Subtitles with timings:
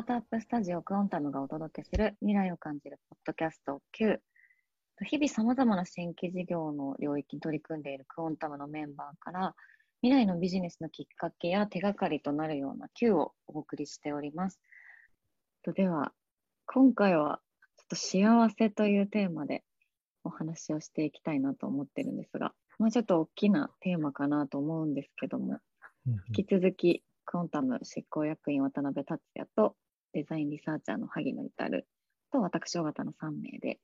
[0.00, 4.18] タートアップスタジオクオンタムがお届けする未来を感じるポッドキャスト Q。
[5.04, 9.54] 日々様々な新規事業の領域に取り組んでいるクオンタムのメンバーから
[10.00, 14.58] 未来のビジネスのきっかけや手がかりとなるような Q をお送りしております。
[15.74, 16.12] では、
[16.64, 17.42] 今回は
[17.76, 19.64] ちょっと幸せというテーマで
[20.24, 25.58] お話をしていきたいなと思ってるんですが、まあ、ちょっと大きなテーマかなと思うんですけども、
[26.28, 29.76] 引き続きクオンタム執行役員渡辺達也と
[30.12, 31.84] デザインリサーチャーの萩野至
[32.32, 33.78] と私尾形の3名で、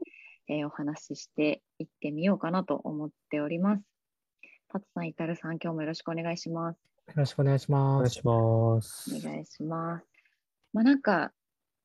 [0.48, 3.82] えー、お話ししていってみようかなと思っております。
[4.68, 6.76] 達さん、至さん、今日もよろしくお願いします。
[7.08, 7.94] よろしくお願いします。
[7.94, 9.26] お願いします。
[9.26, 10.06] お願いします。
[10.72, 11.32] まあなんか、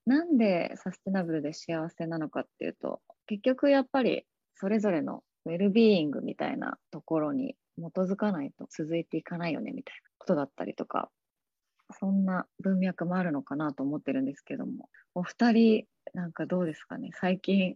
[0.06, 4.26] なんでサステナブルで幸せなのかっていうと、結局やっぱり
[4.56, 11.10] それぞれのウェルビーイングみたいなところに基づかないと続いていかないよねみたいなことだったりとか、
[11.94, 17.76] そんな文脈もあるのかなと思ってるんですけども、お二人、なんかどうですかね、最近、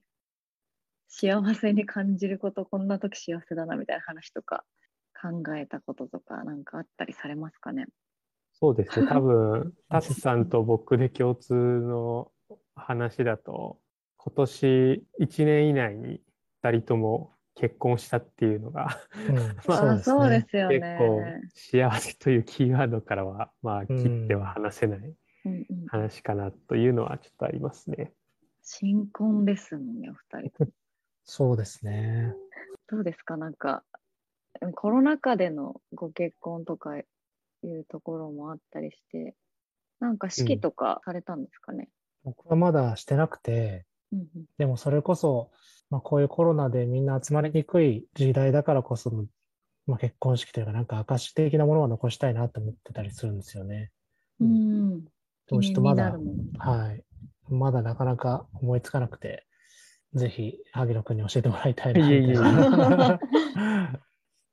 [1.07, 4.63] 幸せに感じること、こんな時幸せだなみたいな話とか、
[5.19, 7.87] 考えたこととか、なんかあったりされますかね。
[8.53, 12.31] そうですね、 多分、タスさんと僕で共通の
[12.75, 13.79] 話だと、
[14.17, 16.21] 今年1年以内に
[16.63, 18.99] 2人とも結婚したっていうのが
[19.67, 20.79] まあ、そうですよね。
[20.79, 21.21] 結構
[21.53, 25.15] 幸せというキーワードからは、まあ、切っては話せない
[25.87, 28.13] 話かなというのはちょっとありますね。
[28.61, 30.67] 新婚ですもんね、お二人。
[31.23, 32.35] そうですね。
[32.87, 33.37] どうですか？
[33.37, 33.83] なんか、
[34.75, 37.03] コロナ禍でのご結婚とかい
[37.63, 39.35] うところもあったりして、
[39.99, 41.89] なんか式とかされたんですかね、
[42.25, 45.51] うん、僕はまだしてなくて、うんうん、でもそれこそ
[45.89, 49.25] まあ、こういうコロナでみんな集まりにくい時代だからこその、
[49.87, 53.91] まあ、結婚式というか、なんか証的なものは残したいなと思ってたりするんですよね。
[54.39, 55.05] うん。
[55.47, 56.17] どうしてまだ、
[56.57, 57.03] はい。
[57.49, 59.45] まだなかなか思いつかなくて、
[60.13, 62.09] ぜひ、萩野君に教えてもらいたいな。
[62.09, 62.35] いえいえ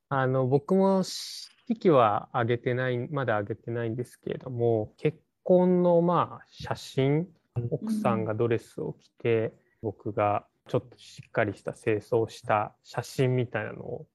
[0.09, 7.29] あの、僕も式は上げてない、まだ上げてないんですけれども、結婚のまあ写真、
[7.71, 9.53] 奥さんがドレスを着て、うん、
[9.83, 14.06] 僕がちょっとしっかりした清掃した写真みたいなのを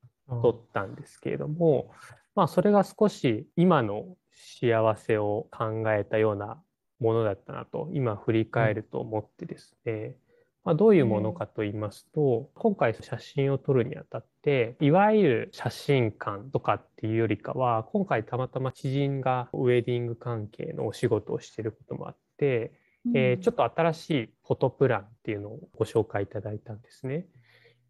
[0.42, 1.92] 撮ったんですけれども、
[2.36, 6.62] まあそれが少し今の幸せを考えたような
[7.00, 10.16] ものだったなと今振り返ると思ってですね、
[10.64, 22.72] まあ、どういうものかと言いますと、今回写真を撮るにあたっていわゆる写真館とかっていうよりかは今回たまたま知人がウェディング関係のお仕事をしていることもあって
[23.14, 27.28] えー、ちょっと新しいフォトプランっていうのをご紹介いただいたんですね。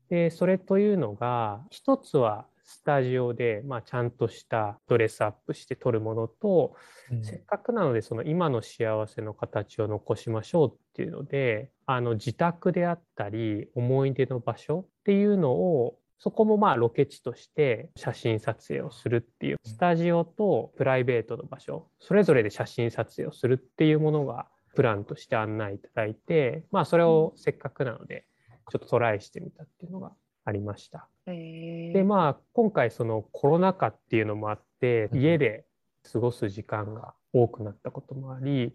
[0.09, 6.75] で、それというのが、一つはスタジオで、まあ、ちゃんとしたドレスアップして撮るものと、
[7.09, 28.27] うん、せっかくなのでその今の幸せの形を残しましょうっていうのであの自宅であったり思い出の場所っていうのをそこもまあロケ地として写真撮影をするっていうスタジオとプライベートの場所それぞれで写真撮影をするっていうものがプランとして案内いただいて、まあ、それをせっかくなので、
[28.69, 30.11] ちょっとトライしてみたっていうのが
[30.45, 31.07] ありました。
[31.25, 35.65] で、まあ、今回そのコロナ禍っていうのもあって、家で
[36.13, 38.71] 過ごす時間が多くなったこともあり、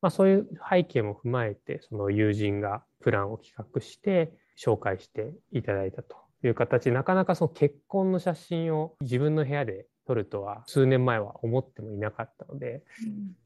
[0.00, 6.84] まあ、そういう背景も踏まえて、その友人がプランを企画して紹介していただいたという形。
[6.84, 12.82] で、なかなかその結婚の写真を自分の部屋で撮るとは数年前は思ってもいなかったので、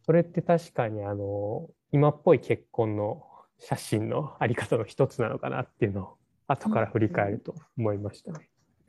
[0.04, 3.26] それって確かにあの今っぽい結婚の
[3.58, 6.16] 写真のあり方の一つなのかなっていうのを
[6.48, 8.48] 後から振り返ると思いましたね。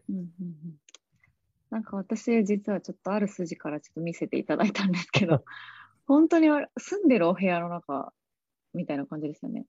[0.10, 0.56] うんうんうん、
[1.70, 5.44] なんか私実はちょっとある筋からちょっと見せていただいたんですけど
[6.08, 6.48] 本当に
[6.78, 8.14] 住んでるお部屋の中
[8.74, 9.66] みたいな感じですよね。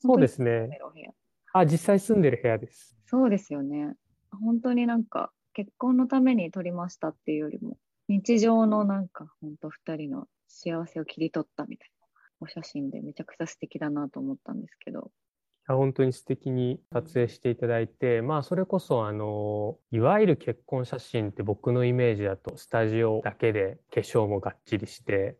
[0.00, 0.78] そうですね。
[1.52, 2.96] あ実際住んでる部屋です。
[3.06, 3.94] そうですよね。
[4.30, 7.76] 本当になんか結婚のために撮りましたっていうよりも
[8.08, 12.01] 日常のなんか本当2人の幸せを切り取ったみたいな
[12.42, 15.10] お写真でめちゃくちゃ素敵だなと思ったんですけど。
[15.68, 25.36] 本当に素敵に撮影していただいて、まあそれこそあのいわゆる結婚写真って僕のイメージだとスタジオだけで化粧もがっちりして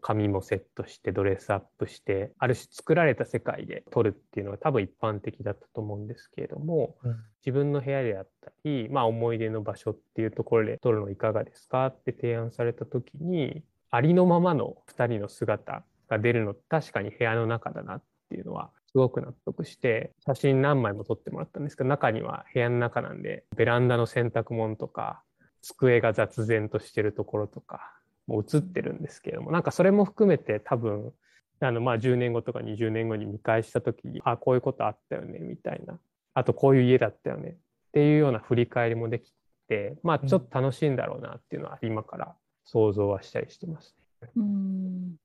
[0.00, 25.22] 髪もセットしてドレスアップしてある種作られた世界で撮るっていうのが多分一般的だったと思うんですけれども、うん、自分の部屋であったり、まあ、思い出の場所っていうところで撮るのいかがですかって提案された時にありのままの2人の姿が出るの確かに部屋の中だなっていうのはすごく納得して写真何枚も撮ってもらったんですけど中には部屋の中なんでベランダの洗濯物とか
[25.62, 27.92] 机が雑然としてるところとか
[28.26, 31.12] も映ってるんですけれどもなんかそれも含めて多分
[31.60, 35.98] あのまあ10年後とか20年後に見返した時にあこういうことあったよねみたいな。
[36.34, 37.56] あとこういう家だったよねっ
[37.92, 39.32] ていうような振り返りもでき
[39.68, 44.28] てまあちょっと楽しいんだろうなっていうのは今から想像はしたりしてますね。
[44.36, 45.16] うん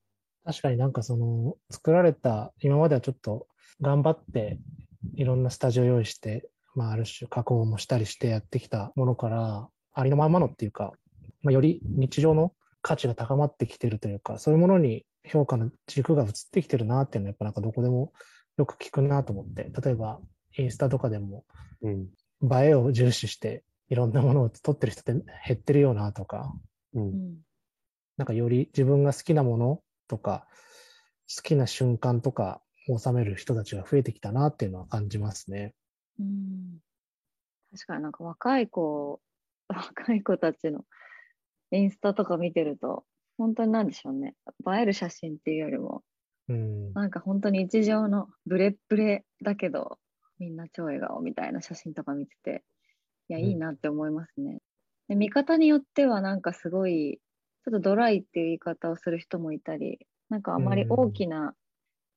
[0.45, 3.47] 確かになんかその作られた今まではちょっと
[3.81, 4.59] 頑張って
[5.15, 10.93] いろんなスタジオ用意して、まあ、ある種加工もしたりしてやってきたものからありのままのっていうか、
[11.43, 18.11] まあ、より日常の価値が高まってきてるというかそういうものに評価の軸が移ってきてるなっていうのはやっぱなんかどこでも
[18.57, 20.19] よく聞くなと思って例えば
[20.57, 21.45] インスタとかでも
[21.83, 21.99] 映
[22.41, 25.23] えを重視していろんなものを撮ってる人って減
[25.57, 26.53] ってるよなとか、
[26.93, 27.37] うん、
[28.17, 29.81] なんかより自分が好きなもの
[30.11, 30.45] とか
[31.33, 35.73] 好きな瞬間とかを収める人たちが増えてきたなっていうのは感じますね。
[36.19, 36.79] うん
[37.71, 39.21] 確かになんか若い子
[39.69, 40.85] 若い子たちの
[41.71, 43.05] インスタとか見てると
[43.37, 44.35] 本当に何でしょうね
[44.67, 46.03] 映える写真っていうよりも、
[46.49, 49.99] うん、なんか本当に日常のブレブレだけど
[50.37, 52.65] みんな超笑顔みたいな写真とか見てて
[53.29, 54.59] いや、いいなって思いますね。
[55.07, 57.21] で見方によってはなんかすごい
[57.63, 59.99] ちょっとドライっていう言い方をする人もいたり
[60.29, 61.53] なんかあまり大きな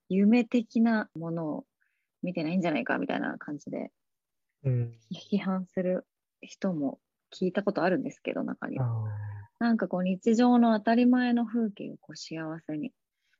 [0.08, 1.64] 夢的なものを
[2.22, 3.90] 見てないんじゃないかみたいな感じで、
[4.64, 6.06] 批判する
[6.40, 6.98] 人も
[7.34, 8.86] 聞いたことあるんですけど中には。
[9.58, 12.92] なんかこう日常の当たり前の風景をこう幸せに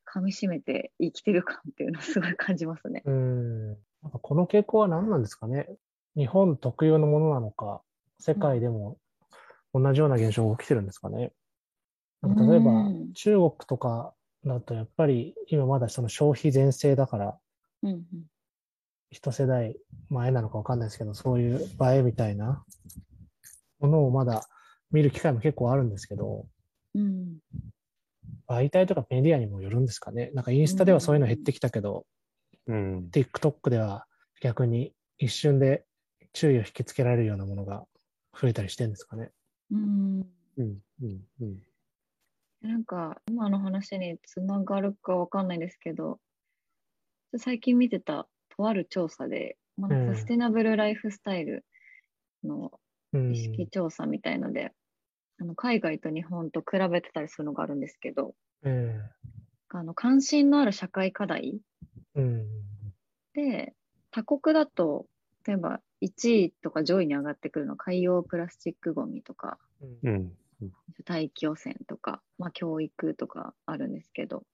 [0.04, 3.02] かみしめて生きてる感っていうのをすごい感じますね。
[3.04, 5.68] うんなんかこの傾向は何なんですかね？
[6.16, 7.82] 日本特有のものなのか、
[8.20, 8.98] 世界でも
[9.72, 11.32] 同じような現象が起きてるんですかね？
[12.26, 17.38] なんか例えば、中国とかだとやっぱり今まだその消費全盛だから、
[19.10, 19.76] 一世代
[20.08, 22.64] 前なのかわかんないですけど、そういう映えみたいな
[23.80, 24.48] ものをまだ
[24.90, 26.46] 見る機会も結構あるんですけど、
[26.94, 27.38] うん、
[28.48, 30.30] 媒体とかメディアにもよるんですかね。
[30.34, 32.06] なんかインスタではそういうの減ってきたけど、
[32.66, 34.06] うん、TikTok では
[34.40, 35.84] 逆に一瞬で
[36.32, 37.84] 注意を引きつけられるようなものが
[38.38, 39.30] 増えたりしてるんですかね。
[39.70, 40.26] うん。
[40.56, 41.58] うんうんうん
[42.64, 46.18] なんか、今の話につながるかわかんないですけど、
[47.36, 48.26] 最近見てた
[48.56, 51.64] とある調査で、まあ、サステナブルライフスタイル
[52.42, 52.72] の
[53.12, 54.72] 意識調査みたいので、
[55.38, 59.00] うん、あの海外と日本と比べてたりするのがあるんですけど、うん、
[59.68, 61.58] あの関心のある社会課題、
[62.14, 62.46] うん、
[63.34, 63.74] で
[64.10, 65.06] 他国だと
[65.46, 69.58] 例えば1位とか上位に上がってくるのは海洋プラスチックごみとか、
[70.02, 70.32] うん、
[71.04, 74.44] 大気汚染とか、まあ、教育とかあるんですけど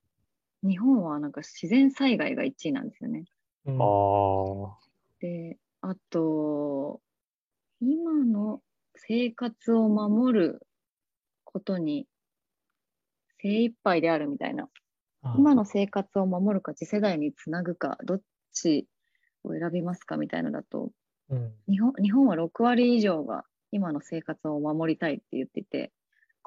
[0.62, 3.24] 日本はなんか自然災害が1位なんですよね。
[3.66, 4.76] うん、あ
[5.20, 7.00] であと
[7.80, 8.60] 今の
[8.94, 10.66] 生活を守る
[11.44, 12.06] ことに
[13.40, 14.68] 精一杯であるみたいな。
[15.36, 18.22] 今の生活を守るか次世代につなぐかどっ
[18.54, 18.88] ち
[19.44, 20.92] を選びますかみたいなのだと
[21.30, 25.92] うん、日本日本は6割以上が今の生活を守りたいって言ってて、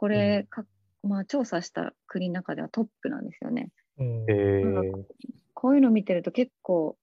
[0.04, 0.66] これか、
[1.02, 3.70] まあ、調査した国の中ではトップなんですよね。
[3.98, 5.06] うん、
[5.54, 6.98] こういうの見てると結構、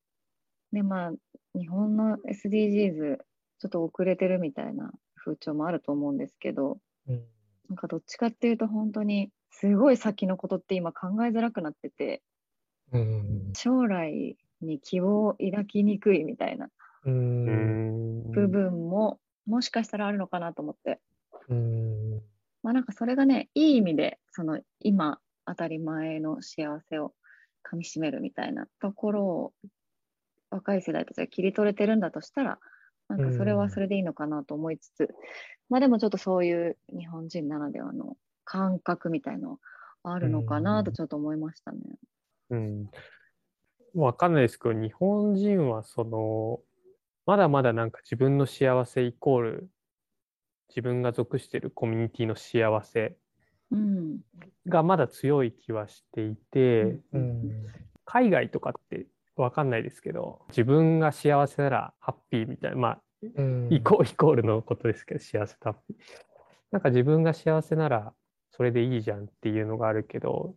[0.71, 1.13] ねまあ、
[1.59, 6.77] 日本の SDGs ちょっと遅れてるみたいな風潮もあると思うんですけど、
[7.09, 7.25] うん、
[7.71, 12.21] なんかどっちかっていうと本当にすごい先のことって今考えづらくなってて、
[12.93, 16.69] うん、将来に希望を抱きにくいみたいな
[17.05, 21.01] 部分ももしかしたらあるのかなと思って。
[21.49, 22.23] うん
[22.63, 27.15] まあなんかそれがね、いい意味で、その今当たり前の幸せを
[27.63, 29.53] かみしめるみたいなところを
[30.51, 32.59] 若い世代たちが切り取れてるんだとしたら、
[33.09, 35.09] なんかそれはそれでいいのかなと思いつつ、
[35.69, 39.59] まあでもちょっとそういう日本人ならではの感覚みたいの
[40.03, 41.79] あるのかなとちょっと思いましたね。
[42.51, 42.91] うん。
[43.95, 46.61] わかんないですけど、日本人はその、
[47.27, 49.71] まだまだなんか自分の幸せイコール
[50.71, 53.17] 自分が属しているコミュニティの幸せ
[54.67, 57.67] がまだ強い気はしていて、うん、
[58.05, 63.01] 海外とかって分かんないですけど自分が幸せならハッピーみたいなまあ、
[63.37, 65.97] うん、イコイコールのことですけど幸せとハッピー。
[66.73, 68.13] なんか自分が幸せなら
[68.51, 70.55] それでいいじゃんっていうのがあるけど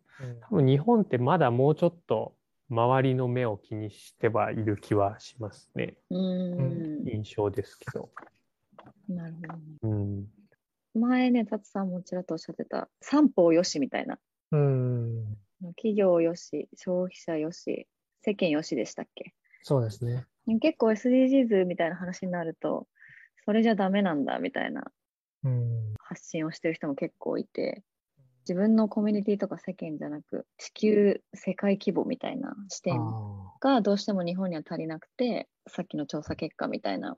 [0.50, 2.36] 多分日本ってまだもうちょっと
[2.70, 5.96] 周りの目を気にしてはいる気はしますね。
[6.10, 7.04] うん。
[7.06, 8.10] 印象ですけど。
[9.16, 9.42] なるほ
[9.88, 10.28] ど、ね、
[10.96, 14.20] うん、前ね、達さんもちらっとおっしゃってた、三方よしみたいな。
[14.52, 15.38] うん
[15.78, 17.88] 企業よし、消費者よし、
[18.22, 19.34] 世間よしでしたっけ？
[19.62, 20.26] そうですね。
[20.60, 22.88] 結構 SDGs みたいな話になると、
[23.46, 24.92] それじゃダメなんだみたいな
[26.00, 27.82] 発信をしてる人も結構いて、
[28.42, 33.00] 自分のコミュニティとか世間じゃなく地球世界規模みたいな視点
[33.62, 37.16] がどうしても日本には足りなくてさっきの調査結果みたいな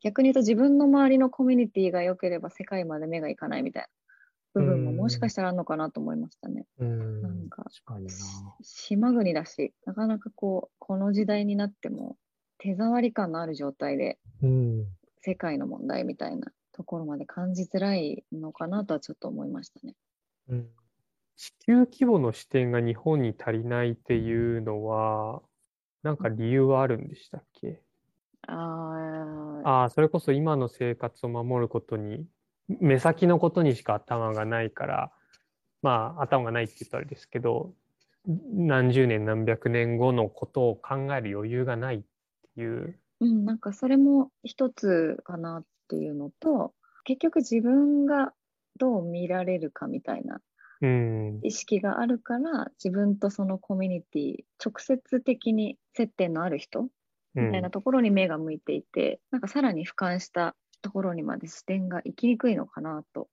[0.00, 3.88] 逆に言うと自分の周りのコミュニティが良ければ世界まで目がいかないみたいな
[4.62, 6.66] 部分ももしかしたらあるのかなと思いましたね。
[6.78, 7.64] うんなんか。
[8.62, 12.16] 島国だしなかなかこうこの時代になっても
[12.58, 14.98] 手触り感のある状態でうん。
[15.22, 19.94] 世界の問題みたいなところまで感じづらいのかなとはちょっと思いましたね。
[20.48, 20.70] うん。
[21.36, 25.42] 地球規模の視点が日本に足りないっていうのは、
[26.02, 27.82] なんか理由はあるんでしたっけ？
[28.52, 32.26] ああ、それこそ今の生活を守ることに、
[32.80, 35.12] 目先のことにしか頭がないから、
[35.82, 37.74] まあ頭がないって言ったらあれですけど、
[38.26, 42.00] 何十年何百年後のことを考える余裕がないっ
[42.54, 42.98] ていう。
[43.20, 46.72] うん、なんかそれも一つかなっていうのと
[47.04, 48.32] 結局自分が
[48.78, 50.40] どう見られるかみたいな
[50.80, 51.40] うん。
[51.42, 56.88] 意識があるから自分とそのコミュニティ直接的に接点のある人
[57.38, 63.28] みたいなところに目が向いていて、なんかさらに俯瞰したところにまで視点が行きにくいのかなと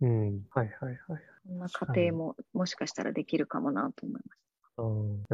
[0.00, 0.28] うん。
[0.28, 0.42] うん。
[0.50, 1.22] はいはいはい。
[1.46, 4.38] そんな過程ももしかしたらできるかもなと思いまし
[4.76, 4.82] う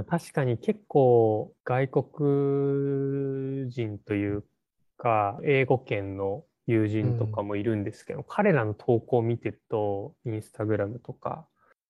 [0.00, 4.44] ん確かに結構外国人という
[4.98, 11.46] か英語圏の友人とかもいるんですけど、彼らの投稿を見てるとインスタグラムとか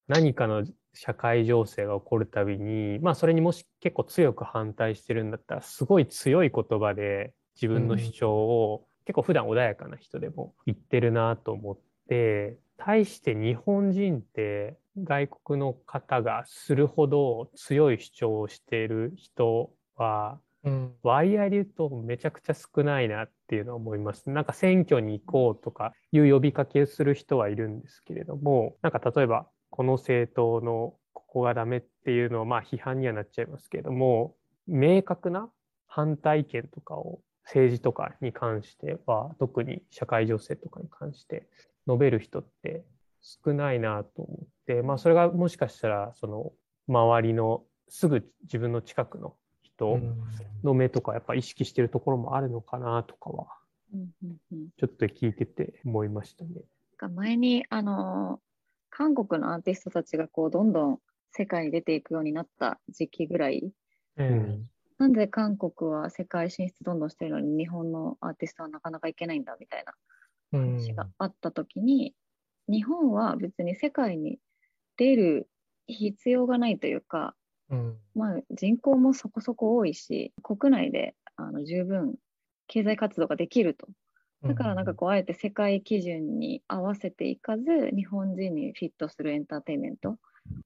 [0.07, 11.77] 何かの社会情勢が起こるたびにまあそれにもし結構強く反対してるんだったらすごい強い言葉で自分の主張を結構普段穏やかな人でも言ってるなと思っ
[12.09, 20.93] て対して日本人って外国の方がするほど強い主張をしている人はうん。
[21.03, 24.29] 割合で言うとめちゃくちゃ少ないなっていうのは思います。
[24.29, 34.35] なんか選挙に行こうとかいう呼びかけをする人はいるんですけれども、なんか例えばこの政党のここがダメっていうのはまあ批判にはなっちゃいますけれども、
[34.67, 35.49] 明確な
[35.87, 41.47] 反対意見とかを政治とかに関しては、特に社会情勢とかに関して
[41.87, 42.83] 述べる人って
[43.21, 46.51] 少ないなと思って、まあそれがもしかしたらその
[46.87, 49.99] 周りのすぐ自分の近くの人
[50.63, 53.47] の目とかやっぱ意識してるところもあるのかなとかは
[54.77, 56.51] ちょっと聞いてて思いましたね。
[56.97, 58.41] が前にあの
[58.91, 60.99] 韓国のアーティストたちがこうどんどん
[61.31, 63.71] 世界に出ていくようになった時期ぐらい
[64.17, 64.69] うん。
[64.97, 69.93] なんで韓国は世界進出どんどんしてるのに日本のアーティストはなかなかいけないんだみたいな
[70.53, 70.77] うん。
[70.77, 72.13] 話があった時に、
[72.67, 74.37] 日本は別に世界に
[74.97, 75.49] 出る
[75.87, 77.35] 必要がないというか、
[77.69, 77.97] うん。
[78.13, 82.15] まあ、人口もそこそこ多いし国内であの十分
[82.67, 83.87] 経済活動ができると
[84.43, 90.17] だからなんかこうあえて世界基準に合わせていかず日本人にフィットするエンターテインメント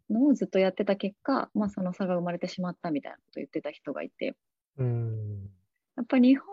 [0.10, 4.36] のをずっとやってた結果、まあ、その差が生まれてしまったみたいなことを言ってた人がいて
[4.78, 5.50] うん。
[5.98, 6.48] やっぱり日本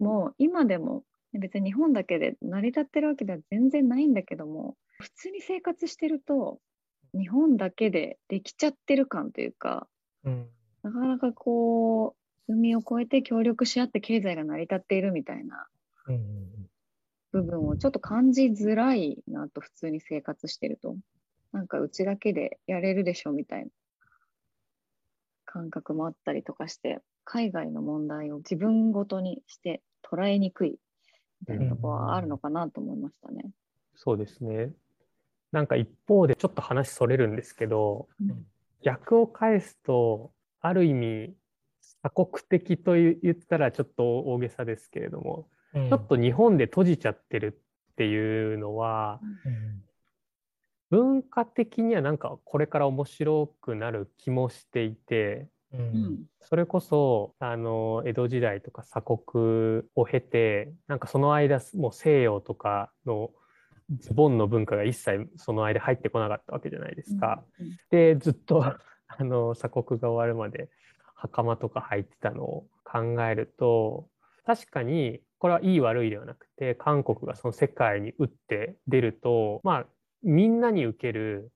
[0.00, 6.58] も今でも別に日本だけで成り立ってるわけでは全然ないんだけども普通に生活してると
[7.16, 9.86] 日本だけでできちゃってる感というか
[10.24, 10.48] うん。
[10.82, 12.14] なかなかこ
[12.48, 15.73] う海を越えて協力し合って経済が成り立っているみたいなうん。
[17.32, 20.96] 部分をちょっと感じづらいなと普通に生活してると
[21.52, 23.70] なんかうちだけでやれるでしょみたいな
[25.44, 30.78] 感覚もあったりとかして海外の問題を自分ごとにして捉えにくい
[31.40, 33.50] みたいなところはあるのかなと思いましたね。
[33.96, 34.72] そうですね。
[35.52, 38.44] なんか一方でちょっと話それるんですけど、うん
[38.84, 40.30] 逆を返すと、
[40.60, 41.34] ある意味、
[42.02, 45.88] 鎖国的と言ったらちょっと大げさですけれども、うん。
[45.88, 47.60] ちょっと日本で閉じちゃってる
[47.92, 49.20] っていうのは、
[50.90, 55.48] 文化的にはなんかこれから面白くなる気もしていて、
[56.40, 63.30] それこそ、あの、江戸時代とか鎖国を経て、なんかその間、もう西洋とかの
[63.98, 67.42] ズボンの文化が一切その間入ってこなかったわけじゃないですか。
[67.60, 68.64] うんで、ずっと、
[69.06, 70.68] あの、鎖国が終わるまで
[71.14, 74.08] 袴とか履いてたのを考えると、
[74.44, 79.86] 確かに、これはいい悪いではなくて、韓国がその世界に打って出ると、まあ、
[80.22, 81.52] みんなに受ける、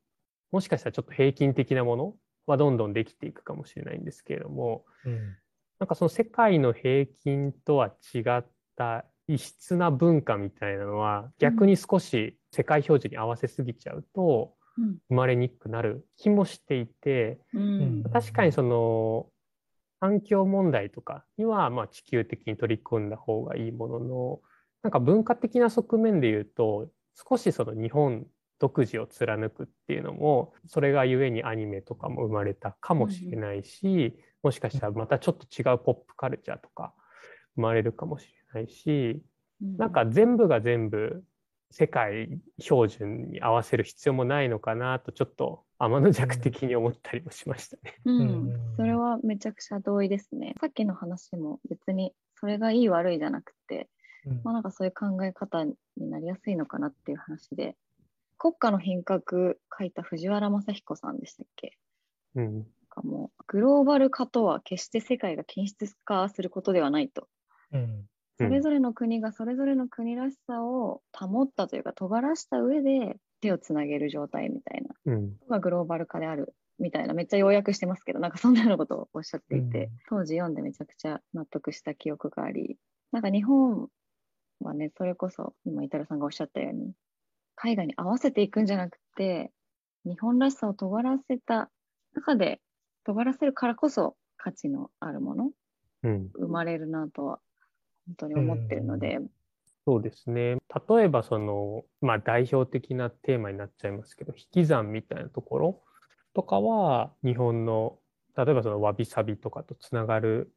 [0.53, 2.15] もしかしたらちょっと平均的なもの
[2.45, 5.37] はどんどんできていくかもしれないんですけれども、うん。
[5.81, 8.45] なんかその世界の平均とは違っ
[8.77, 14.99] た異質な文化みたいなのは逆に少し世界標準に合わせすぎちゃうとうん。
[15.09, 18.05] 生まれにくくなる気もしていてうん。
[18.13, 19.31] 確かにその
[20.01, 24.41] 環境問題とかにはまあ地球的に取り組んだ方がいいものの
[24.83, 26.89] なんか文化的な側面で言うと
[27.29, 28.27] 少しその日本
[28.61, 34.15] 独自を貫くっていうのもそれがゆえにアニメとかも生まれたかもしれないし、うん、
[34.45, 36.93] もしかしたらまたちょっと違うポップカルチャーとか
[37.55, 39.23] 生まれるかもしれないし、
[39.63, 41.23] うん、なんか全部が全部
[41.71, 47.97] 世界標準に合わせる必要もないのかなとちょっと天の弱的に思ったりもしましたね。
[48.05, 50.55] うん、それはめちゃくちゃ同意ですね。
[50.61, 53.89] さっきの話も別にそれがいい悪いじゃなくて、
[54.27, 57.77] うん、まあなんかそういう考え方になりやすいのかなっていう話で、
[58.39, 61.77] 国家の品格書いた藤原正彦さんでしたっけ、
[62.35, 67.29] うん、かもグローバル化とは決して世界が均質化することではないと。
[67.73, 68.05] うん。
[68.37, 75.13] それぞれの国がそれぞれの国らしさを保ったというか尖らした上で手をつなげる状態みたいな。
[75.15, 82.77] のがグローバル化であるみたいなめっちゃ要約してますけどなんかそんなようなことをおっしゃっていて、うん、当時読んでめちゃくちゃ納得した記憶があり
[83.11, 83.89] なんか日本
[84.61, 86.93] はねそれこそ今イタラさんがおっしゃったように
[87.57, 89.51] 海外に合わせていくんじゃなくて
[90.05, 91.71] 日本らしさを尖らせた
[92.15, 92.61] 中で
[93.05, 95.51] 尖らせるからこそ価値のあるもの、
[96.05, 97.41] うん、生まれるなとは
[98.07, 99.19] 本当に思ってるので。
[99.89, 100.59] そうですね。
[100.91, 105.83] 例えばその、まあ、代表的なテーマになっちゃいますけど引き算みたいなところ
[106.35, 107.97] とかは日本の
[108.37, 110.53] 例えばそのわびさびとかとつながる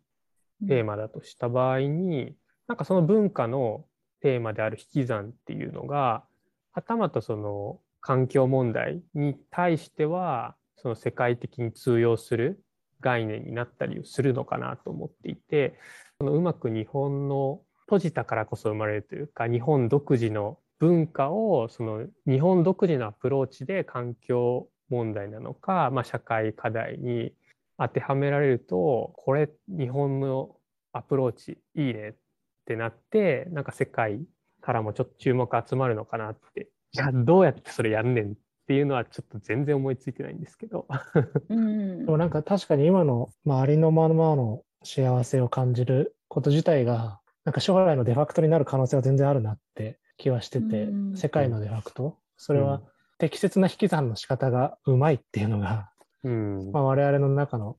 [0.67, 2.35] テーマだとした場合に、うん、
[2.67, 3.85] なんかその文化の
[4.19, 6.25] テーマである引き算っていうのが
[6.73, 12.61] はたまたその環境問題に対してはその世界的に通用する
[12.99, 15.79] 概念になったりするのかなと思っていて
[16.17, 17.61] そのうまく日本の
[17.91, 27.33] 閉じたからこそ生まれるというか日本独自の文化をその日本独自のアプローチで環境問題なのか、まあ、社会課題に
[27.77, 30.55] 当てはめられるとこれ日本の
[30.93, 32.13] アプローチいいねっ
[32.65, 34.21] てなってなんか世界
[34.61, 36.69] からもちょっと注目集まるのかなって。
[36.93, 38.33] じゃあどうやってそれやんねんっ
[38.67, 40.87] ていうのはちょっと全然思いついてないんですけど。
[41.49, 52.81] うん、 でもなんか確かに今の、まあ、ありのままの幸せを感じること自体が、なんか将来のデファクトになる可能性は全然あるなって気はしてて、世界のデファクト、それは
[53.17, 55.91] 適切な引き算の仕方がうまいっていうのが、
[56.23, 57.77] うん、まあ我々の中の、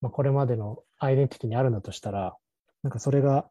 [0.00, 2.36] まあ、これまでのアイデンティティにあるんだとしたら、
[2.82, 3.48] なんかそれが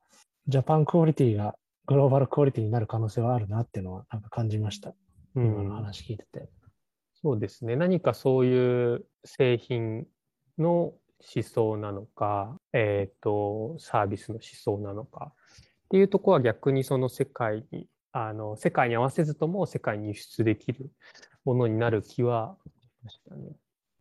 [0.48, 4.94] ジャパンクオリティがグローバルクオリティになる可能性はあるなっていうのはなんか感じました。
[5.36, 6.50] うん、今の話聞いてて。
[7.22, 7.76] そうですね。
[7.76, 10.06] 何かそういう製品
[10.58, 20.92] の思想なのか、えっ、ー、と、サービスの思想なのかっていうところは逆にその世界に、あの、世界に合わせずとも世界に輸出できる
[21.44, 23.56] ものになる気はしましたね。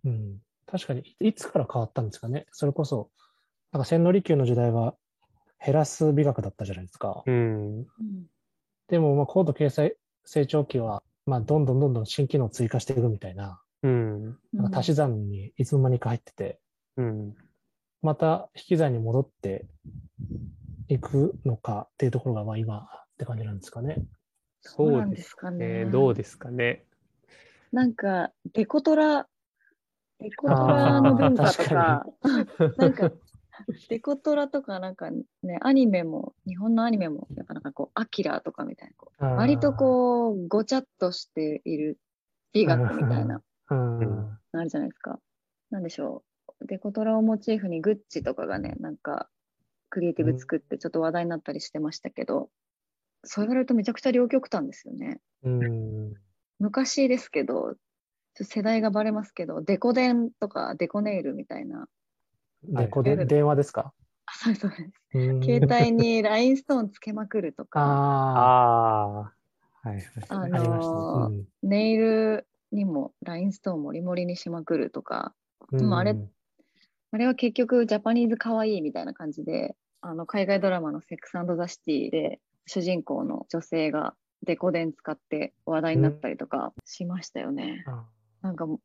[0.05, 0.39] うん。
[0.67, 2.47] 確かに、いつから変わったんですかね？
[2.53, 3.11] それこそ、
[3.73, 4.95] なんか千利休の時代は
[5.65, 7.23] 減らす美学だったじゃないですか。
[7.27, 7.87] うん。
[8.89, 16.61] でも、まあ、高度経済成長期は、まあ、どんどんどんどん新機能を追加していくみたいな、うん、なんか足し算にいつの間にか入ってて、
[16.97, 17.37] うん、
[18.03, 19.67] また引き算に戻って
[20.89, 24.05] いくのかっていうところが、まあ今って感じなんですかね。
[24.61, 25.85] そうですかね。
[25.87, 26.85] どうですかね。
[27.73, 29.27] なんか、デコトラ、
[30.21, 32.07] デコトラの文化とか、
[32.79, 33.11] なんか、
[33.89, 41.99] デコトラとかなんかね、アニメも、日本のアニメも、なかなかこう、アキラとかみたいな、こう割とこう、ごちゃっとしている
[42.53, 43.75] 美学みたいな、あ
[44.63, 45.19] るじゃないですか。
[45.71, 46.34] なんでしょう。
[46.67, 49.29] デコトラをモチーフにグッチとかがね、なんか
[49.91, 52.49] クリエイティブ作ってちょっと話題になったりしてましたけど、うん、
[53.25, 55.21] そう言われるとめちゃくちゃ両極端ですよね。
[55.43, 56.15] うん、
[56.59, 57.75] 昔ですけど、
[58.35, 61.87] 世代がバレますけど、デコ電とかデコネイルみたいな。
[62.65, 63.93] デコ電、電話ですか？
[64.33, 65.47] そうそうです。
[65.47, 67.81] 携帯にラインストーンつけまくるとか。
[67.81, 69.33] あ
[69.85, 69.89] あ。
[69.89, 70.03] はい。
[70.29, 75.35] あの、うん、ネイルにもラインストーンもりもりにしまくるとか。
[75.71, 76.17] でもあれ、
[77.15, 87.85] あれは結局ジャパニーズかわいいみたいな感じで、あの海外ドラマのセックスザ・シティで主人公の女性がデコ電使って話題になったりとかしましたよね。
[87.87, 88.03] うん、
[88.43, 88.81] なんかも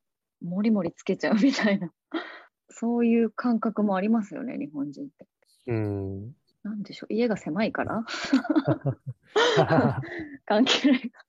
[0.62, 1.92] りもりつけちゃうみたいな
[2.70, 5.28] そういう感覚もありますよね、日本人って。
[5.66, 6.36] うん。
[6.62, 8.06] なんでしょう、家が狭いから？
[10.46, 11.26] 関係ないか。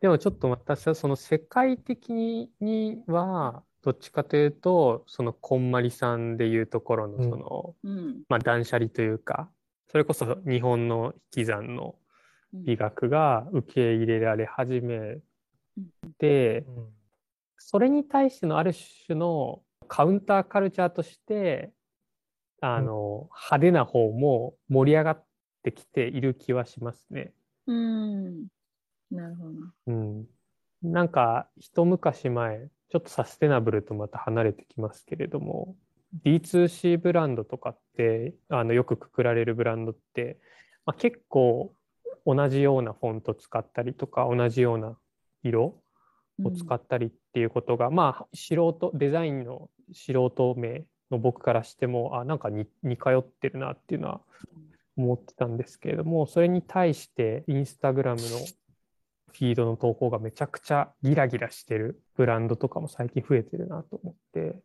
[0.00, 9.48] でもちょっと私はその世界的にはどっちかというとそのこんまりさんでいうところのその、うん、まあ、断捨離というか
[9.90, 11.94] それこそ日本の引き算の
[12.52, 15.18] 美学が受け入れられ始め
[16.18, 16.88] て、うん、
[17.58, 18.72] それに対してのある
[19.06, 21.70] 種のカウンターカルチャーとして
[22.60, 25.24] あの、派手な方も盛り上がっ
[25.62, 27.32] てきている気はしますね。
[27.66, 28.46] うん。
[29.10, 29.52] なるほど。
[29.86, 30.26] うん。
[30.82, 35.76] なんか一昔前、ちょっとサステナブルとまた離れてきますけれども、
[36.24, 40.38] D2C ブランドとかってあのよくくくられるブランドって、
[40.84, 41.72] まあ、結構
[42.26, 44.96] 同じようなフォント使ったりとか同じような
[45.42, 45.80] 色
[46.44, 54.20] を使ったりっていうことが、うん、まあ素人デザインの素人名の僕からしてもあなんか似通ってるなっていうのは
[54.96, 58.26] 思ってたんですけれどもそれに対してインスタグラムの
[59.32, 64.56] フィードの投稿がめちゃくちゃギラギラしてるブランドとかも最近増えてるなと思って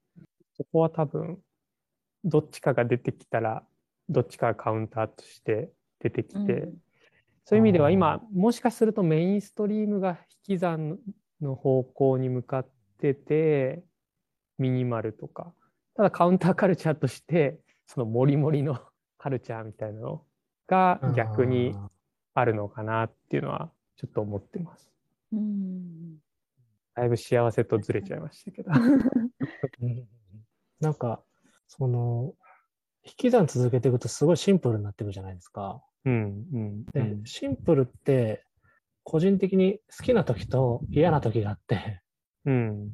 [0.58, 1.40] そこは多分
[2.24, 3.64] どっちかが出てきたら
[4.10, 6.74] どっちかがカウンターとして出てきて、うん、
[7.46, 10.98] そういう意味では今もしかするとメインストリームが引き算
[11.42, 13.84] の方向に向かってて
[14.58, 15.54] ミニマルとか。
[15.96, 18.80] ただカウンターカルチャーとしてそのモリモリの
[19.18, 20.24] カルチャーみたいなの
[20.68, 21.74] が逆に
[22.34, 24.90] あるのかなっていうのはちょっと思ってます。
[25.32, 26.18] うん
[26.96, 28.72] だいぶ幸せとずれちゃいましたけど。
[30.80, 31.22] なんか、
[31.68, 32.34] その、
[33.04, 35.84] 引き算続けていくとすごいシンプルになっていくじゃないですか。
[36.06, 38.46] うん、うん、で、シンプルって、
[39.04, 42.02] 個人的に好きな時と嫌な時があって、
[42.46, 42.90] うん。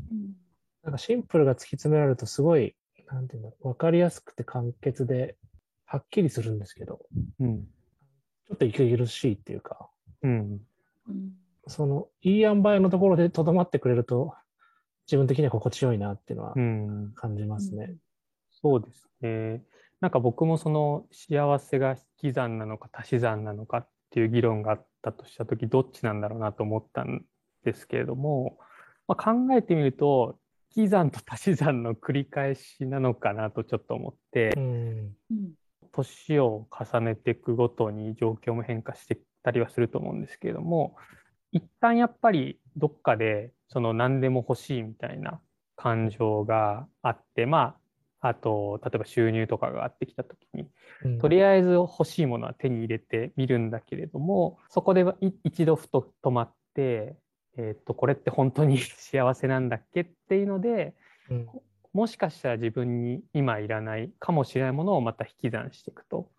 [0.83, 2.75] なんかシンプルが突き詰められるとすごい、
[3.07, 5.37] なんていうの、わかりやすくて簡潔で、
[5.85, 7.05] はっきりするんですけど、
[7.39, 7.63] うん。
[7.63, 9.89] ちょっと息苦しいっていうか、
[10.23, 10.61] うん。
[11.67, 14.33] その、いい塩梅のところでとどまってくれると、
[15.07, 16.53] 自分的には心地よいなっていうのは
[17.15, 17.85] 感じますね。
[17.85, 17.97] うん、
[18.51, 19.63] そうですね。
[19.99, 21.91] なんか僕もその幸せが
[22.23, 27.23] 引き算なのか足し算なのかっていう議論があったとした時どっちなんだろうなと思ったん
[27.63, 28.57] ですけれども、
[29.07, 30.39] まあ、考えてみると
[30.75, 35.13] 引き算と足し算の繰り返しなのかなとちょっと思って、うん、
[35.91, 40.95] 年を重ねていくごとに状況も変化してたりはすると思うんですけれども
[41.51, 45.39] 一旦やっぱりどっかでその何でも欲しいみたいな
[45.75, 47.75] 感情があってま
[48.21, 50.67] ああと例えば収入とかがあってきた時に、
[51.03, 55.03] うん、とりあえず欲しいものは手に入れてみるんだけれどもそこで
[55.43, 57.15] 一度ふと止まって、
[57.57, 60.93] えー、とこれって本当に 幸せなんだっけっていうので、
[61.31, 61.47] うん、
[61.93, 66.29] もしかしたら自分に今いらないかもしれないものをまた引き算していくと。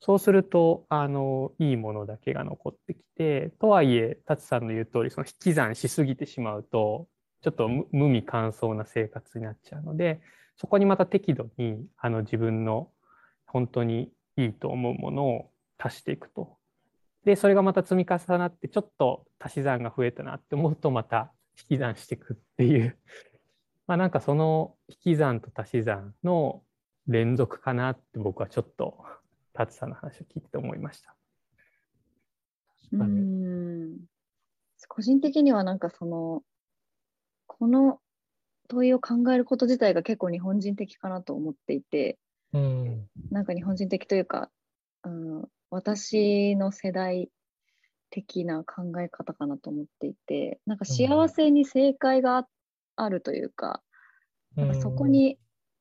[0.00, 7.08] そうすると、あの、いいものだけが残ってきて、とはいえ、達さんの言う通り、その引き算しすぎてしまうと、
[7.42, 10.20] ちょっと無味乾燥な生活になっちゃうので、
[10.56, 12.90] そこにまた適度に、あの、自分の
[13.46, 16.56] 本当にいいと思うものを足していくと。
[17.24, 22.98] で、それがまた積み重なって、ちょっと足し算が増えたなって思うと、また引き算していくっていう。
[23.86, 26.62] まあなんかその引き算と足し算の
[27.06, 29.04] 連続かなって僕はちょっと
[29.56, 31.16] 達さんの話を聞いて思いました。
[32.90, 33.98] 確かに。
[34.88, 36.42] 個人的にはなんかその、
[37.46, 37.98] この
[38.68, 42.18] 問いを考えること自体が結構日本人的かなと思っていて、
[42.52, 44.50] うん、なんか日本人的というか、
[45.04, 47.30] うん、私の世代
[48.10, 52.46] 的な考え方かなと思っていて、なんか幸せに正解が
[52.96, 53.82] あるというか、
[54.56, 55.38] うん、なんかそこに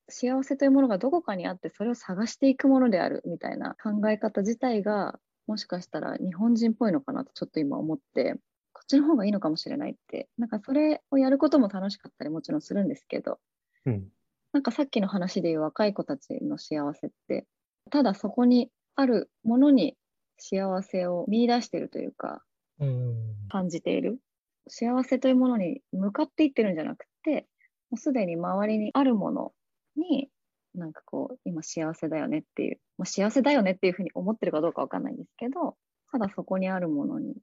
[0.09, 8.35] 幸せというものがどこかにあってそれを探していくものであるみたいな考え方自体がもしかしたら日本人っぽいのかなとちょっと今思って
[8.73, 10.27] こっちの方がいいのかもしれないって。
[10.37, 13.39] なんかそれをやることも楽しかったりもちろんするんですけど、
[13.85, 14.07] うん、
[14.53, 17.45] なんかさっきの話でいう若い子たちの幸せって
[17.89, 19.95] ただそこにあるものに
[20.37, 22.43] 幸せを見出しているというか、
[22.79, 23.15] うん、
[23.49, 24.19] 感じている。
[24.67, 27.45] 幸せというものに向かっていってるんじゃなくて
[27.91, 29.51] もうすでに周りにあるもの
[29.97, 30.29] に
[30.73, 35.75] なんかこう今幸せだよねっていう、まあ、幸せだよねっていうふうに思ってるかどうかわかんないんですけど
[36.11, 37.35] ただそこにあるものに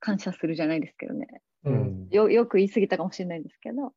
[0.00, 1.26] 感謝するじゃないですけどね、
[1.64, 3.92] うん、よよく言い過ぎたかもしれないんですけど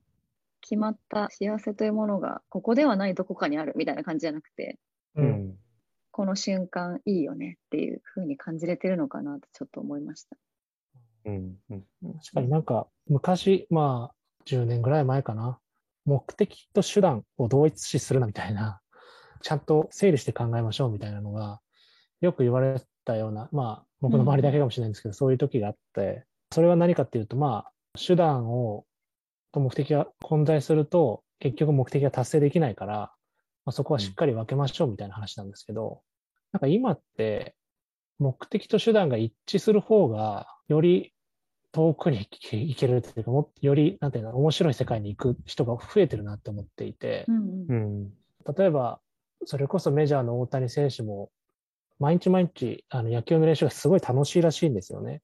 [0.62, 4.80] 決まった幸せというものがここではないどこかにあるみたいな感じじゃなくて、
[5.16, 5.56] うん、
[6.12, 10.38] この瞬間いいよねっていうふうに感じれてるのかなとちょっと思いました。
[11.26, 15.60] うん、確かになんか昔まあ10年ぐらい前かな
[16.06, 18.80] 目的と手段を同一視するなみたいな、
[19.42, 21.60] ちゃんと整理して考えましょうみたいなのが、
[22.22, 28.86] よく言われたような、まあ、僕の周りだけかもしれないんですけど、うん、そういう時があって、それは何かっていうと、まあ、手段を、
[29.52, 32.96] と目的が混在すると、結局目的が達成できないから、
[33.66, 36.02] まあ、そこはしっかり分けましょうみたいな話なんですけど、
[36.52, 37.56] なんか今って、
[38.20, 41.14] 目的と手段が一致する方が、より
[41.76, 48.10] 遠くに行けるというか、もより、なんていうの、面白い世界に行く人が増えてるなって思っていて、うんうん、
[48.58, 49.02] 例えば、
[49.44, 51.32] それこそメジャーの大谷選手も、
[52.00, 55.22] 毎日毎日あの野球の練習がすごい楽しいらしいんですよね。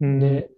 [0.00, 0.48] うん、で、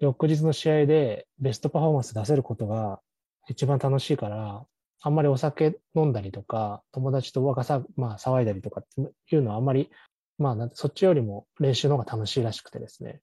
[0.00, 3.00] 翌日の試合でベストパフォーマンス出せることが
[3.48, 4.64] 一番楽しいから、
[5.02, 8.84] あんまりお酒飲んだりとか、友達と若さ、まあ、騒いだりとかっ
[9.28, 9.90] ていうのはあんまり、
[10.38, 13.20] まあ、そっちよりも練習の方が楽しいらしくてですね。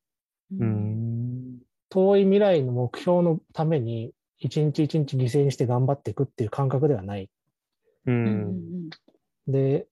[0.51, 0.98] うん、
[1.89, 7.29] 遠い未来の目標のために、一日一日犠牲にして頑張っていくっていう感覚ではない。
[8.05, 8.89] うん、
[9.47, 9.87] で、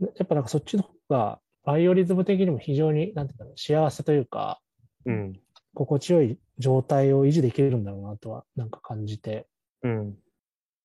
[0.00, 4.60] やっぱなんかそっちの方が、バイオリズム的にも非常に、なんていうか、幸せというか、
[5.04, 5.40] うん、
[5.74, 9.46] 心地よい状態を維持できるんだろうなとは、なんか感じて。
[9.82, 10.16] うん。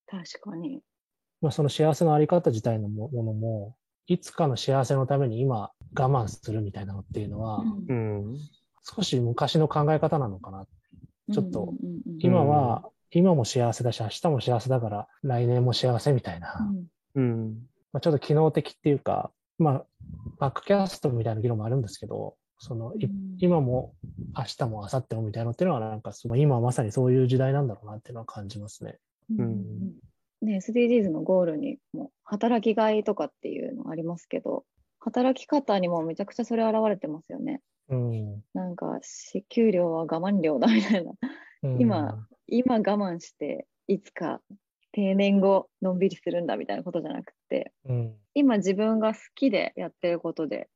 [0.08, 0.82] 確かに。
[1.42, 3.76] まあ、その幸せのあり方自体のものも、
[4.08, 8.38] いつかの幸せのために今我慢するみたいなのっていうのは、うん、
[8.84, 10.66] 少し昔の考え方なのかな。
[11.34, 11.74] ちょっと、
[12.20, 16.72] 今は、今も幸せだし、明日も幸せだから、来年も幸せみたいな。
[17.16, 17.68] うん。
[17.94, 19.86] まあ、ちょっと機能的っていうか、まあ、
[20.40, 22.94] バックキャストみたいな議論もあるんですけど、その、
[23.38, 23.94] 今も
[24.38, 28.98] 明日も明後日もみたいなのっていうのは、なんか、今まさにそういう時代なんだろうなっていうのは感じますね。
[29.38, 29.94] うん、
[30.42, 34.64] ね、SDGs のゴールにも働きがいとかっていうのありますけど、
[35.00, 37.62] 働き方にもめちゃくちゃそれ現れてますよね。
[37.92, 39.00] うん、なんか、
[39.50, 41.12] 給料は我慢料だみたいな。
[41.80, 44.42] 今、今我慢して、いつか
[44.92, 50.70] 定年後のんびりするんだみたいなことじゃなくて、うん、今自分が好きでやってることで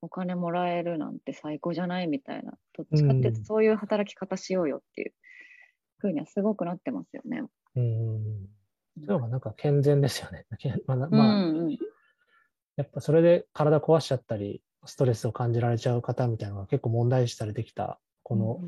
[0.00, 5.12] お金もらえるなんて最高じゃないみたいな、どっちかってそういう働き方しようよっていう
[5.98, 7.42] ふうにはすごくなってますよね。
[7.76, 8.48] うん。
[9.04, 10.46] そういうのがなんか健全ですよね。
[10.86, 11.78] まあ、まあ、うんうん、
[12.76, 18.60] やっぱそれで体壊しちゃったり、ストレスを感じられちゃう方みたいなのが結構問題視されてきた、この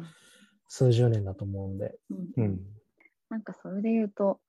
[0.68, 1.96] 数十年だと思うんで。
[2.36, 2.60] うん、うん、
[3.28, 4.40] なんかそれで言うと、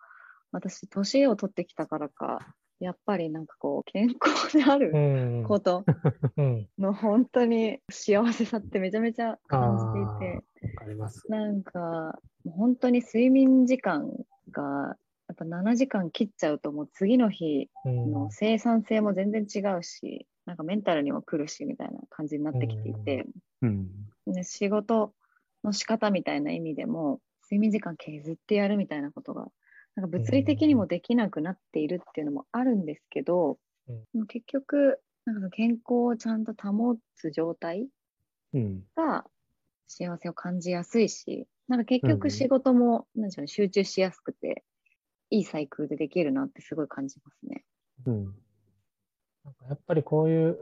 [0.52, 2.40] 私、年を取ってきたからか、
[2.80, 5.86] やっぱりなんかこう、健康であること
[6.78, 11.24] の本当に幸せさってめちゃめちゃ感じていて、かります。
[11.30, 12.20] なんか、
[12.50, 14.10] 本当に睡眠時間
[14.52, 14.98] が
[15.32, 23.26] やっぱ7時間切っちゃうともう次の日の生産性も全然違うし、なんかメンタルにも来るしみたいな感じになってきていて、
[23.62, 23.90] うん。
[24.28, 25.14] で仕事
[25.64, 29.48] の仕方みたいな意味でも睡眠時間削ってやるみたいなことが
[29.96, 33.58] なんか物理的にもできなくなっているっていうのもあるんですけど、
[34.14, 37.88] うん、結局なんか健康をちゃんと保つ状態
[38.96, 39.26] が
[39.88, 44.64] 幸せを感じやすいし、なんか結局仕事も、なんでしょうね、集中しやすくて、
[45.30, 47.64] いいサイクルでできるなってすごい感じますね。
[48.06, 48.36] うん。
[49.44, 50.60] なんかやっぱりこういう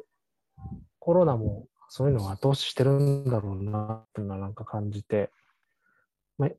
[1.00, 5.32] コロナもそういうのを後押ししてるんだろうなっていうのはなんか感じて、
[6.38, 6.50] まあ、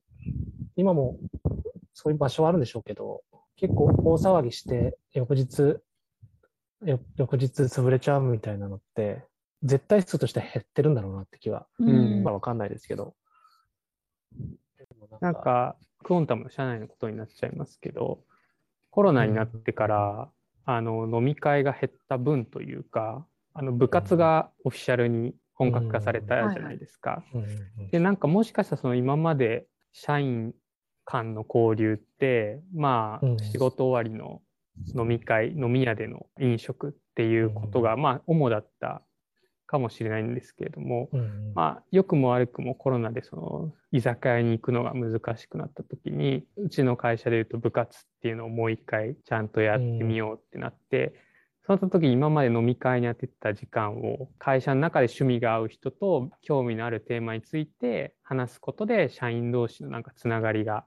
[0.76, 1.18] 今も
[1.94, 3.22] そういう場所はあるんでしょうけど、
[3.56, 5.78] 結構大騒ぎして翌日、
[7.16, 9.24] 翌日潰れちゃうみたいなのって、
[9.62, 13.14] 絶対数として減ってるんだろうなって気は、うん、まあわかんないですけど。
[15.20, 18.20] なんか、クオンタムの社内のことになっちゃいますけど、
[18.90, 20.28] コロナになってから、うん、
[20.76, 27.22] あの飲み会が減った分というか、あの部活がオフィシャルに本格化されたじゃないですか。
[27.90, 30.54] で、なんかもしかしたらその今まで社員
[31.04, 34.40] 間の交流って、まあ、仕事終わりの
[34.94, 39.02] 飲み会、飲み屋での飲食っていうことが、まあ、主だった
[39.70, 51.14] かもしれないんですけれども、うんうん、まあ、良くも悪くもコロナでその居酒屋に行くのが難しくなった時にうちの会社でいうと部活っていうのをもう一回ちゃんとやってみようってなって、
[51.68, 60.85] うん、その時に今まで飲み会に当てた時間を会社の中で趣味が合う人と興味のあるテーマについて話すことで社員同士のなんかつながりが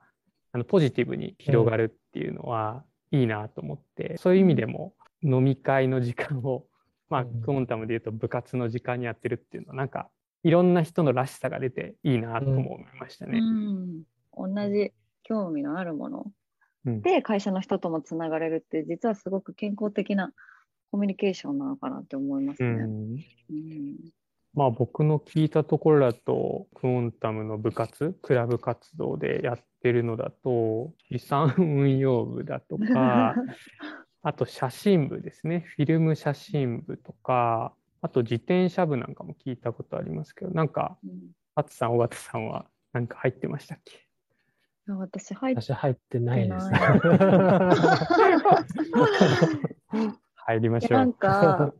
[0.52, 4.92] あのポジティブに広がるっていうのはいいなと思って、うん、そういう意味でも
[5.22, 6.66] 飲み会の時間を
[7.08, 10.08] まあ、クオンタムで言うと部活の時間にやってるっていうのは、なんか、
[10.42, 13.38] いろんな人のらしさが出ていいなとも思いましたね。
[13.38, 14.02] うん、
[14.36, 16.26] 同じ興味のあるもの。
[16.84, 20.32] で会社の人ともつながれるって、実はすごく健康的な
[20.90, 22.68] コミュニケーションなのかなって思いますね。
[22.68, 23.96] うん、
[24.52, 33.34] まあ僕の聞いたところだと、クオンタムの部活、クラブ活動でやってるのだと、資産運用部だとか、
[34.26, 35.66] あと写真部ですね。
[35.76, 40.96] フィルム写真部とか、あと自転車部なんかも聞いたことありますけど、なんか、
[41.54, 44.08] ハ、ツ、さん、尾形さんはなんか入ってましたっけ？
[44.88, 46.78] 私入っ私入ってないです、ね。
[50.36, 50.98] 入りましょう。
[50.98, 51.74] なんか、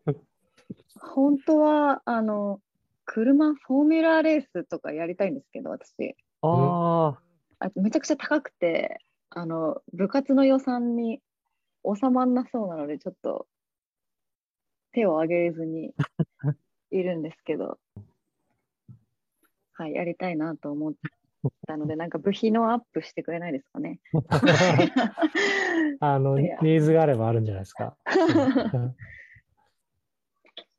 [1.01, 2.61] 本当は、あの、
[3.07, 6.15] 車フォーミュラーレースとかやりたいんですけど、私。
[6.43, 7.17] あ
[7.61, 7.71] あ。
[7.75, 11.23] めちゃくちゃ高くて、あの、部活の予算に
[11.85, 13.47] 収まんなそうなので、ちょっと
[14.92, 15.92] 手を挙げれずに
[16.90, 17.79] いるんですけど、
[19.75, 20.94] はい、やりたいなと思っ
[21.66, 24.01] たので、なんか部費のアップしてくれないですかね。
[26.01, 27.97] あの、ニーズがあればあるんじゃないですか。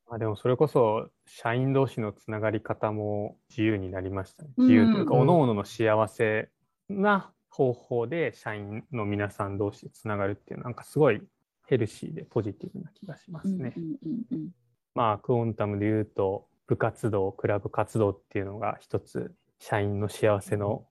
[0.08, 4.50] あでもそれこそ社員同士のつながり方も自由になりましたね。
[4.56, 6.48] 自由というか、おのおのの幸せ
[6.88, 11.22] な方法で社員の皆さん同士でつながるっていうなんかすごい
[11.66, 13.74] ヘルシーでポジティブな気がしますね。
[14.94, 20.86] まあクオンタムで言うと部活動クラブ活動っていうのが一つ社員の幸せの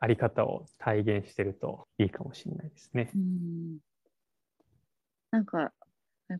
[0.00, 3.10] あり方を体現してるといいかもしれないですね。
[3.16, 3.78] ん
[5.30, 5.72] なんか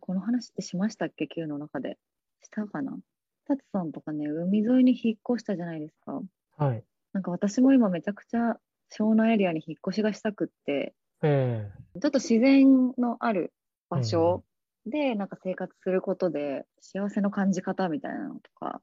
[0.01, 1.97] この話ってしましたっけ ?Q の中で。
[2.43, 2.99] したかな？
[3.47, 6.21] タツさんとかね、海沿いに引っ越したじゃないですか。
[6.57, 6.83] はい。
[7.13, 8.59] なんか私も今めちゃくちゃ
[8.91, 13.53] 湘南エリアに引っ越しがしたくって、えー、ちょっと自然のある
[13.91, 14.45] 場所
[14.87, 18.81] でなんか生活することで幸せの感じ方みたいなのとか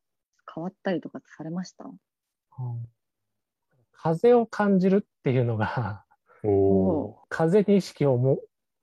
[0.53, 1.95] 変わったりとかされました、うん、
[3.91, 6.03] 風を感じるっていうのが
[7.29, 8.39] 風に意識をも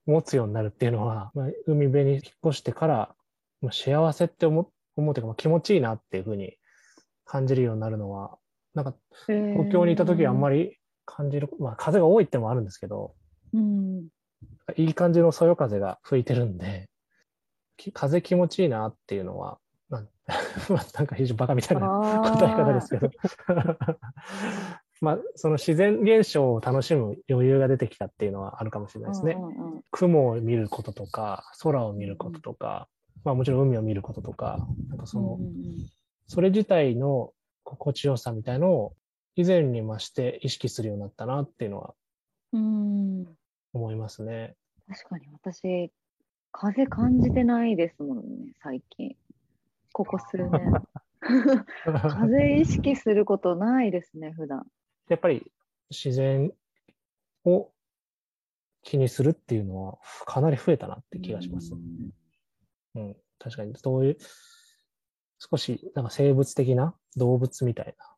[0.06, 3.14] 持つようになるっていうのは、まあ、海辺に引っ越してから、
[3.60, 6.56] まあ、幸せって思思うというか、まあ、気持ちいいなっていうふうに
[7.24, 8.38] 感じるようになるのは、
[8.74, 8.94] なんか
[9.26, 10.77] 東京にいた時はあんまり
[11.08, 13.14] 感じる、まあ風が多いってもあるんですけど、
[13.54, 14.08] うん、
[14.76, 16.88] いい感じのそよ風が吹いてるんで、
[17.94, 20.08] 風気持ちいいなっていうのは、なん
[20.94, 23.10] なんか非常にバカみたいな答え方ですけど。
[25.00, 29.36] まあ、その自然現象を楽しむ余裕が出てきたっていうのはあるかもしれないですね。
[29.38, 35.52] うんうん、雲を見ることとか、空を見ることとか、うん、まあもちろん海を見ることとか、なんかその、うんうん、
[36.26, 38.96] それ自体の心地よさみたいのを
[39.38, 41.94] 以前に増して意識するようになったなっていうのは
[43.72, 44.56] 思いますね。
[44.88, 45.92] 確かに私、
[46.50, 49.16] 風感じてないですもんね、最近。
[49.92, 50.50] ここ数年。
[51.84, 54.66] 風意識することないですね、普段。
[55.08, 55.52] やっぱり
[55.88, 56.52] 自然
[57.44, 57.70] を
[58.82, 61.74] 気にするっていうのはかなり増えたなって気がします。
[61.74, 62.10] うん、
[62.96, 64.16] うん、確かにそういう
[65.38, 68.17] 少しなんか生物的な動物みたいな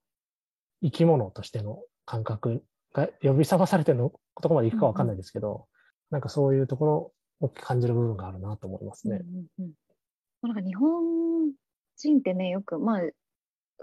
[0.83, 2.63] 生き物としての感覚
[2.93, 5.63] が呼び覚まされてるのとこまでいくかわかんないですけど、うん、
[6.11, 9.21] なんかそういうところを感じる部分があるなと思いますね。
[9.59, 9.73] うんうん、
[10.43, 11.51] なんか日本
[11.97, 13.01] 人ってね、よく、まあ、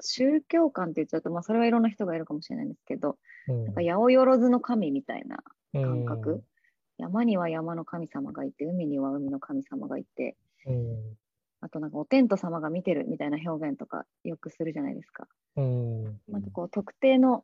[0.01, 5.37] 宗教観って言っちゃうと、まあ、それはいろんな人がいるかもしれないんですけど、うん、なんか八百万の神みたいな
[5.73, 6.41] 感覚、うん、
[6.97, 11.17] 山には山の神様がいて海には海の神様がいて、うん、
[11.61, 15.27] あとなんかお天道様が見てるみたいな表現とかよくするじゃないですか。
[15.55, 17.43] うん、なんかこう特定の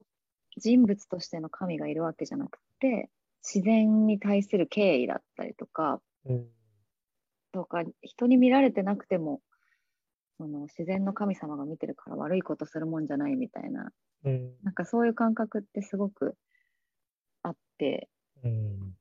[0.58, 3.10] 人物としての神がいるわけじゃなくて
[3.43, 5.99] 自然に対する敬意だったりとか、
[7.52, 9.41] とか人に見られてなくても
[10.38, 13.91] その自然の神様が見てるから悪いことするもんじゃないみたいな、
[14.26, 16.36] うん、なんかそういう感覚ってすごく
[17.43, 18.10] あって、
[18.43, 18.93] うん、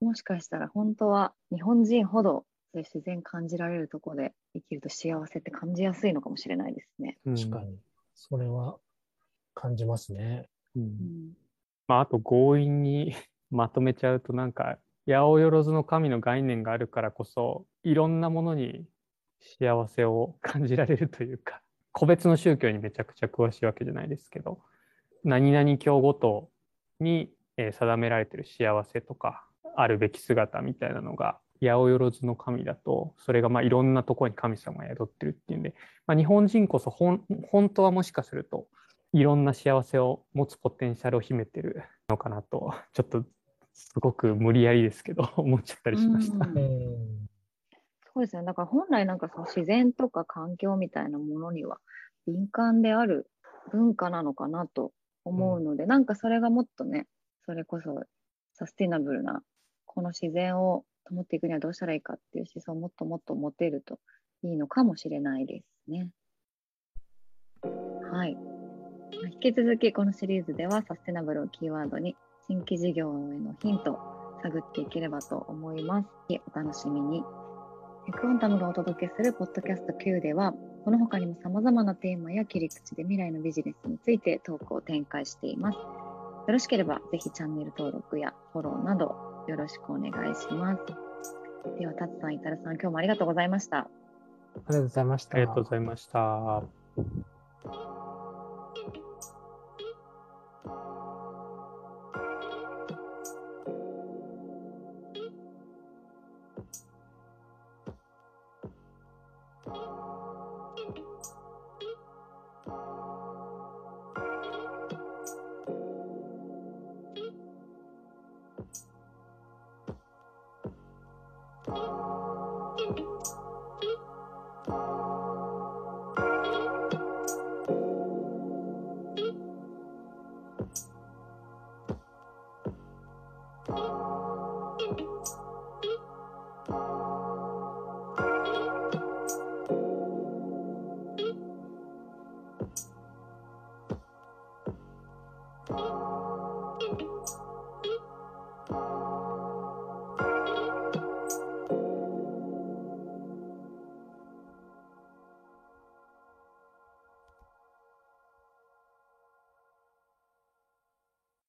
[0.00, 7.18] もしかしたら本当は日本人ほどそういう自然感じられるところで生きると幸せって感じやすいのかもしれないですね。
[7.24, 7.78] 確かに。
[8.14, 8.78] それは
[9.54, 10.48] 感じますね。
[10.74, 11.34] うん、
[11.86, 13.14] まあ、あと強引に
[13.52, 18.88] まとめちゃうとなんか八百万の神の概念があるからこそいろんなものに
[19.38, 24.60] 幸せを感じられるというか個別の宗教にめちゃくちゃ詳しいわけじゃないですけど
[25.22, 26.50] 何々教ごと
[26.98, 35.74] に定められてる幸せとかあるべき姿みたいなのが八百万の神だとそれがまあいろんなところに神様が宿ってるっていうんで、
[36.06, 37.20] まあ、日本人こそ本
[37.70, 38.66] 当はもしかすると
[39.12, 43.24] いろんな幸せを持つポテンシャルを秘めてるのかなとちょっと
[43.72, 46.46] すごく無理やりですけど 思っちゃったりしました。
[46.46, 48.44] そうですね。
[48.44, 51.78] だから本来なんかその自然とか環境みたいなものには
[52.26, 53.28] 敏感である
[53.72, 54.92] 文化なのかなと
[55.24, 57.06] 思うので、うん、なんかそれがもっとね、
[57.44, 58.02] それこそ
[58.52, 59.42] サスティナブルな、
[59.84, 63.98] この自然を保っていくにはどうしたらいいかっていう思想をもっともっと持てると
[64.42, 66.08] いいのかもしれないですね。
[68.12, 68.36] はい。
[69.32, 73.98] 引き続きこのシリーズではサステナブルをキーワードに新規事業へのヒントを
[74.42, 76.08] 探っていければと思います。
[76.54, 77.22] お楽しみに。
[78.12, 80.52] クオンタムがお届けするポッドキャスト Q では、
[80.84, 85.76] この他にも様々なテーマや切り口で未来のビジネスについてトークを展開しています。
[85.76, 91.78] よろしければぜひチャンネル登録やフォローなどよろしくお願いします。
[91.78, 93.78] では、タツさん、イタルさん、今日もありがとうございました。
[93.78, 93.88] あ
[94.58, 95.36] りがとうございました。
[95.36, 97.33] ありがとうございました。